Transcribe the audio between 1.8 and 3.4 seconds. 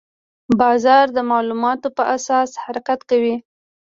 په اساس حرکت کوي.